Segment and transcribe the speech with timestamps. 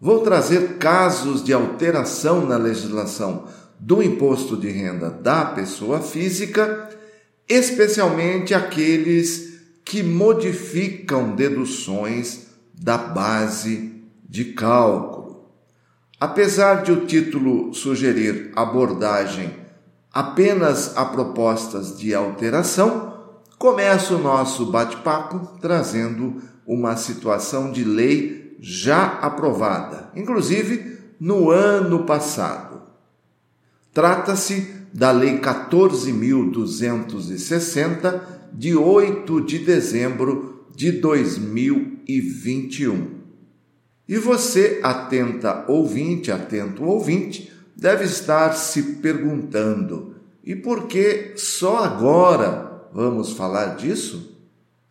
[0.00, 3.44] vou trazer casos de alteração na legislação
[3.78, 6.88] do imposto de renda da pessoa física,
[7.48, 15.50] especialmente aqueles que modificam deduções da base de cálculo.
[16.18, 19.54] Apesar de o título sugerir abordagem
[20.12, 23.14] apenas a propostas de alteração,
[23.58, 32.82] começa o nosso bate-papo trazendo uma situação de lei já aprovada, inclusive no ano passado.
[33.92, 43.16] Trata-se da Lei 14.260, de 8 de dezembro de 2021.
[44.08, 52.88] E você, atenta ouvinte, atento ouvinte, deve estar se perguntando: e por que só agora
[52.92, 54.36] vamos falar disso?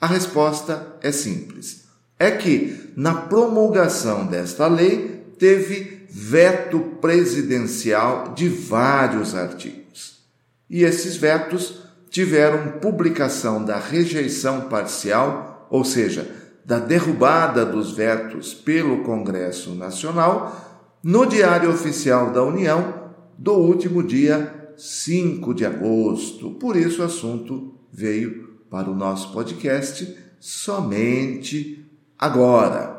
[0.00, 1.83] A resposta é simples
[2.24, 10.24] é que, na promulgação desta lei, teve veto presidencial de vários artigos.
[10.70, 16.30] E esses vetos tiveram publicação da rejeição parcial, ou seja,
[16.64, 24.72] da derrubada dos vetos pelo Congresso Nacional, no Diário Oficial da União do último dia
[24.76, 26.52] 5 de agosto.
[26.52, 31.83] Por isso, o assunto veio para o nosso podcast somente
[32.18, 32.94] Agora,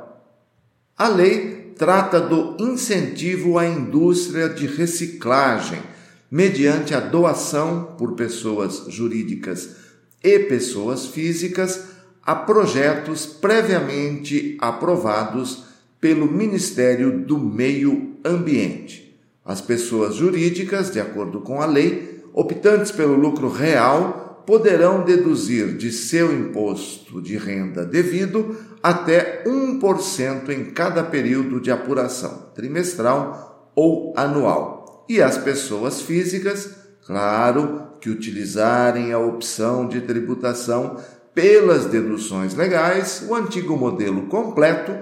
[0.97, 5.81] a lei trata do incentivo à indústria de reciclagem
[6.29, 9.75] mediante a doação por pessoas jurídicas
[10.23, 11.95] e pessoas físicas
[12.25, 15.65] a projetos previamente aprovados
[16.01, 19.15] pelo Ministério do Meio Ambiente.
[19.43, 25.91] As pessoas jurídicas, de acordo com a lei, optantes pelo lucro real, poderão deduzir de
[25.91, 35.03] seu imposto de renda devido até 1% em cada período de apuração, trimestral ou anual.
[35.09, 36.69] E as pessoas físicas,
[37.03, 40.97] claro, que utilizarem a opção de tributação
[41.33, 44.95] pelas deduções legais, o antigo modelo completo,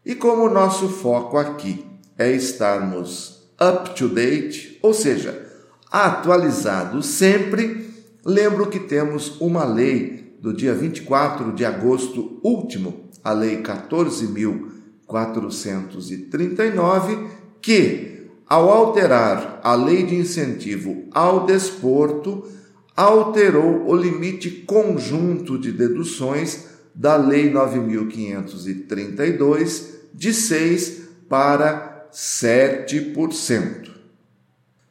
[0.05, 1.83] E como o nosso foco aqui
[2.15, 5.49] é estarmos up to date, ou seja,
[5.91, 7.89] atualizados sempre,
[8.23, 14.74] lembro que temos uma lei do dia 24 de agosto último, a Lei 14.000
[15.07, 17.27] 439,
[17.61, 22.43] que, ao alterar a lei de incentivo ao desporto,
[22.95, 33.89] alterou o limite conjunto de deduções da Lei 9532 de 6 para 7%.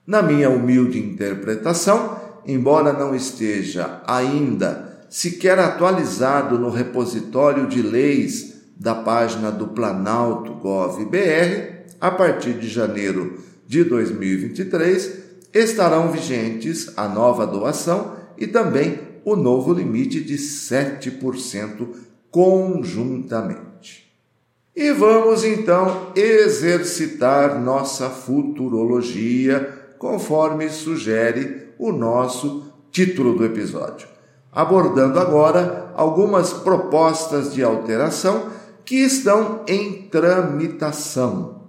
[0.07, 8.95] Na minha humilde interpretação, embora não esteja ainda sequer atualizado no repositório de leis da
[8.95, 18.17] página do Planalto Gov.br, a partir de janeiro de 2023, estarão vigentes a nova doação
[18.37, 21.89] e também o novo limite de 7%
[22.31, 24.13] conjuntamente.
[24.77, 34.09] E vamos então exercitar nossa futurologia, conforme sugere o nosso título do episódio,
[34.53, 38.51] abordando agora algumas propostas de alteração
[38.85, 41.69] que estão em tramitação.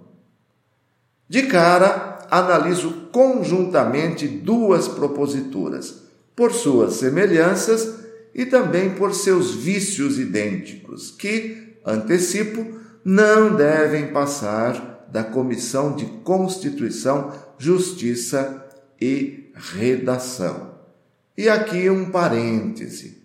[1.28, 6.02] De cara, analiso conjuntamente duas proposituras,
[6.34, 8.00] por suas semelhanças
[8.34, 17.32] e também por seus vícios idênticos, que, antecipo, não devem passar da Comissão de Constituição,
[17.58, 18.66] Justiça
[19.00, 20.74] e Redação.
[21.36, 23.22] E aqui um parêntese.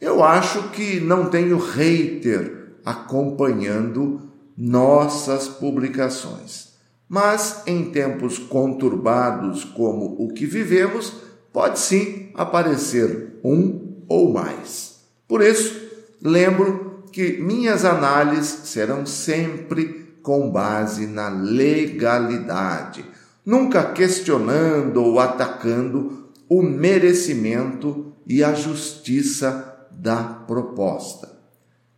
[0.00, 4.20] Eu acho que não tenho hater acompanhando
[4.56, 6.74] nossas publicações.
[7.08, 11.12] Mas em tempos conturbados como o que vivemos,
[11.52, 15.00] pode sim aparecer um ou mais.
[15.28, 15.80] Por isso,
[16.20, 23.04] lembro que minhas análises serão sempre com base na legalidade,
[23.44, 31.33] nunca questionando ou atacando o merecimento e a justiça da proposta.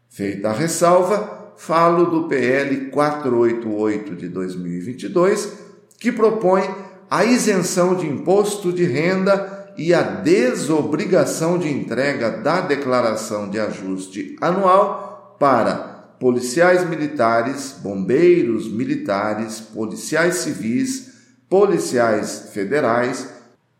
[0.08, 5.53] Feita a ressalva, falo do PL 488 de 2022,
[5.99, 6.62] que propõe
[7.11, 14.37] a isenção de imposto de renda e a desobrigação de entrega da declaração de ajuste
[14.41, 15.75] anual para
[16.19, 21.12] policiais militares, bombeiros militares, policiais civis,
[21.49, 23.29] policiais federais,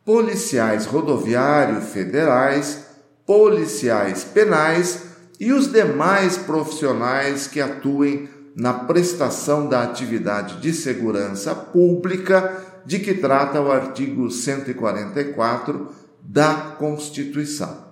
[0.05, 2.85] policiais rodoviários federais,
[3.25, 5.06] policiais penais
[5.39, 13.15] e os demais profissionais que atuem na prestação da atividade de segurança pública de que
[13.15, 15.89] trata o artigo 144
[16.23, 17.85] da Constituição.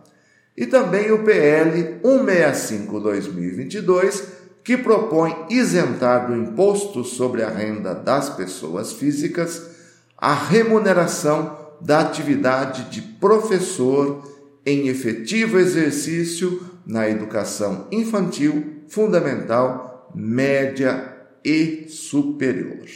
[0.57, 4.23] E também o PL 165/2022,
[4.63, 9.75] que propõe isentar do imposto sobre a renda das pessoas físicas
[10.17, 14.23] a remuneração da atividade de professor
[14.65, 21.13] em efetivo exercício na educação infantil, fundamental, média
[21.45, 22.87] e superior.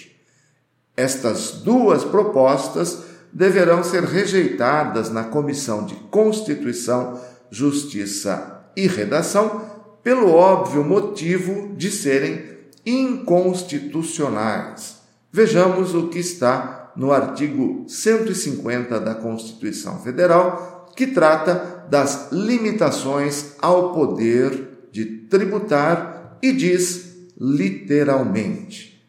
[0.96, 7.20] Estas duas propostas deverão ser rejeitadas na Comissão de Constituição,
[7.50, 9.66] Justiça e Redação,
[10.02, 12.44] pelo óbvio motivo de serem
[12.84, 14.98] inconstitucionais.
[15.30, 23.92] Vejamos o que está no artigo 150 da Constituição Federal, que trata das limitações ao
[23.92, 29.00] poder de tributar e diz literalmente: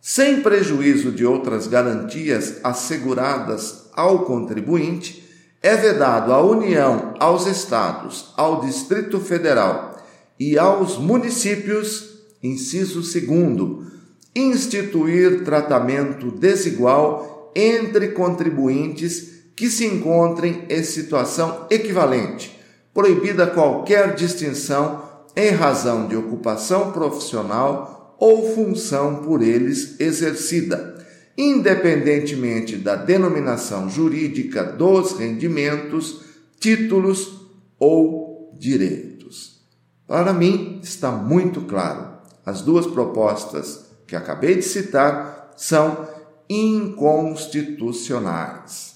[0.00, 5.28] sem prejuízo de outras garantias asseguradas ao contribuinte,
[5.60, 10.00] é vedado à União, aos Estados, ao Distrito Federal
[10.38, 12.10] e aos municípios,
[12.40, 13.88] inciso 2,
[14.36, 22.58] instituir tratamento desigual entre contribuintes que se encontrem em situação equivalente,
[22.92, 25.02] proibida qualquer distinção
[25.34, 30.94] em razão de ocupação profissional ou função por eles exercida,
[31.36, 36.20] independentemente da denominação jurídica dos rendimentos,
[36.60, 37.40] títulos
[37.78, 39.62] ou direitos.
[40.06, 42.12] Para mim, está muito claro.
[42.44, 46.06] As duas propostas que acabei de citar são
[46.48, 48.91] inconstitucionais.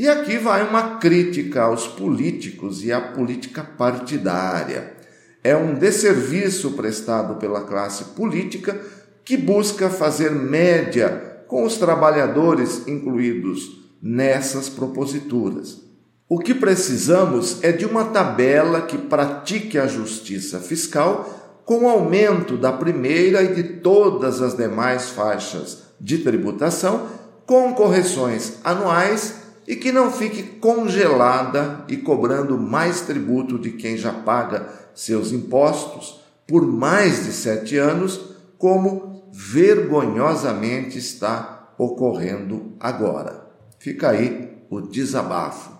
[0.00, 4.94] E aqui vai uma crítica aos políticos e à política partidária.
[5.44, 8.80] É um desserviço prestado pela classe política
[9.22, 15.82] que busca fazer média com os trabalhadores incluídos nessas proposituras.
[16.26, 22.72] O que precisamos é de uma tabela que pratique a justiça fiscal com aumento da
[22.72, 27.06] primeira e de todas as demais faixas de tributação,
[27.44, 29.39] com correções anuais
[29.70, 36.20] e que não fique congelada e cobrando mais tributo de quem já paga seus impostos
[36.44, 38.20] por mais de sete anos,
[38.58, 43.46] como vergonhosamente está ocorrendo agora.
[43.78, 45.70] Fica aí o desabafo.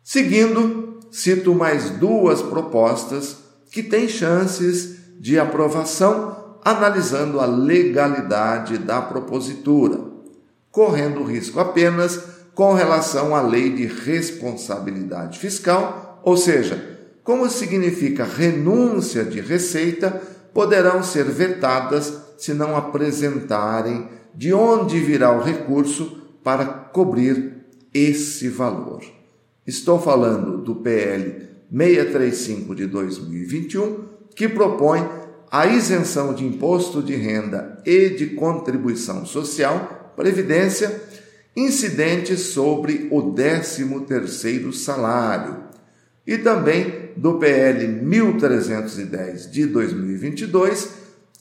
[0.00, 3.38] Seguindo, cito mais duas propostas
[3.68, 9.98] que têm chances de aprovação, analisando a legalidade da propositura,
[10.70, 18.24] correndo o risco apenas com relação à lei de responsabilidade fiscal, ou seja, como significa
[18.24, 20.10] renúncia de receita,
[20.54, 29.02] poderão ser vetadas se não apresentarem de onde virá o recurso para cobrir esse valor.
[29.66, 35.06] Estou falando do PL 635 de 2021, que propõe
[35.50, 41.02] a isenção de imposto de renda e de contribuição social, previdência
[41.56, 45.64] incidentes sobre o 13º salário
[46.26, 50.90] e também do PL 1310 de 2022,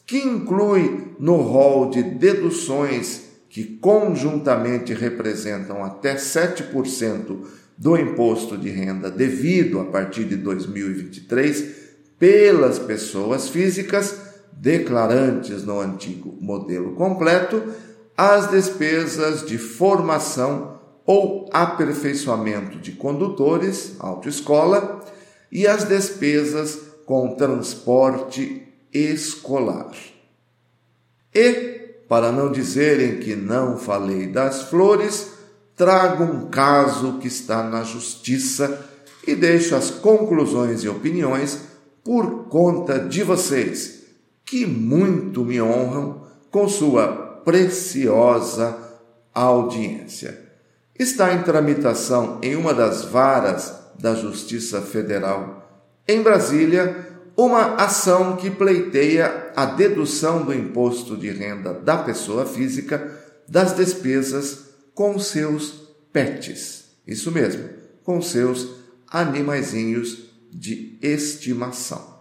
[0.05, 7.37] que inclui no rol de deduções que conjuntamente representam até 7%
[7.77, 11.85] do imposto de renda devido a partir de 2023
[12.17, 14.17] pelas pessoas físicas
[14.53, 17.61] declarantes no antigo modelo completo
[18.17, 25.03] as despesas de formação ou aperfeiçoamento de condutores, autoescola,
[25.51, 29.91] e as despesas com transporte escolar.
[31.33, 35.31] E, para não dizerem que não falei das flores,
[35.75, 38.85] trago um caso que está na justiça
[39.27, 41.61] e deixo as conclusões e opiniões
[42.03, 44.03] por conta de vocês,
[44.45, 48.77] que muito me honram com sua preciosa
[49.33, 50.43] audiência.
[50.97, 55.65] Está em tramitação em uma das varas da Justiça Federal
[56.07, 57.05] em Brasília
[57.37, 63.11] uma ação que pleiteia a dedução do imposto de renda da pessoa física
[63.47, 65.71] das despesas com seus
[66.13, 66.85] pets.
[67.05, 67.67] Isso mesmo,
[68.03, 68.67] com seus
[69.07, 72.15] animaizinhos de estimação.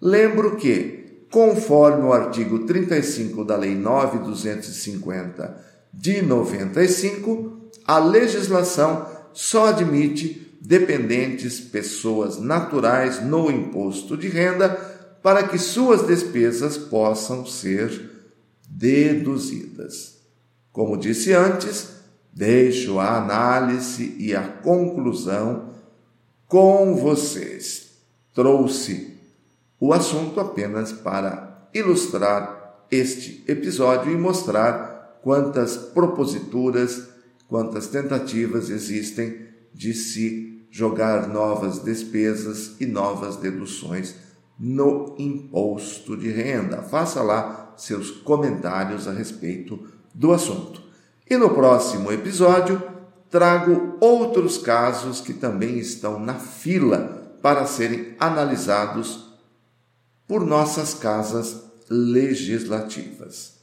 [0.00, 10.56] Lembro que, conforme o artigo 35 da Lei 9250 de 95, a legislação só admite
[10.60, 14.70] dependentes pessoas naturais no imposto de renda
[15.22, 18.10] para que suas despesas possam ser
[18.68, 20.18] deduzidas.
[20.72, 21.88] Como disse antes,
[22.32, 25.70] deixo a análise e a conclusão
[26.46, 27.88] com vocês.
[28.32, 29.17] Trouxe
[29.80, 37.08] o assunto apenas para ilustrar este episódio e mostrar quantas proposituras,
[37.46, 44.14] quantas tentativas existem de se jogar novas despesas e novas deduções
[44.58, 46.82] no imposto de renda.
[46.82, 49.78] Faça lá seus comentários a respeito
[50.12, 50.82] do assunto.
[51.28, 52.82] E no próximo episódio
[53.30, 59.27] trago outros casos que também estão na fila para serem analisados
[60.28, 61.56] por nossas casas
[61.90, 63.54] legislativas.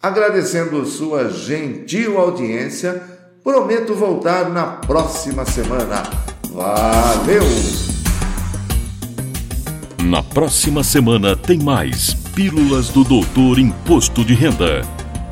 [0.00, 3.02] Agradecendo sua gentil audiência,
[3.42, 6.02] prometo voltar na próxima semana.
[6.50, 7.42] Valeu!
[10.04, 15.01] Na próxima semana tem mais Pílulas do Doutor Imposto de Renda.